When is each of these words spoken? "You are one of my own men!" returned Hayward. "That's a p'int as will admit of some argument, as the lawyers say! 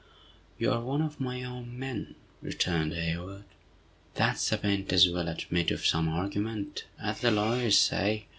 "You 0.57 0.71
are 0.71 0.81
one 0.81 1.03
of 1.03 1.19
my 1.19 1.43
own 1.43 1.77
men!" 1.77 2.15
returned 2.41 2.91
Hayward. 2.95 3.43
"That's 4.15 4.51
a 4.51 4.57
p'int 4.57 4.91
as 4.91 5.07
will 5.07 5.27
admit 5.27 5.69
of 5.69 5.85
some 5.85 6.09
argument, 6.09 6.85
as 6.99 7.19
the 7.21 7.29
lawyers 7.29 7.77
say! 7.77 8.25